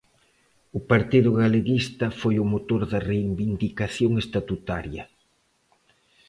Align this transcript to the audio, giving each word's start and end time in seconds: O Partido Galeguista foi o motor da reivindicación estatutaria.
O 0.77 0.79
Partido 0.91 1.29
Galeguista 1.41 2.07
foi 2.19 2.35
o 2.43 2.49
motor 2.53 2.81
da 2.91 2.99
reivindicación 3.11 4.11
estatutaria. 4.23 5.03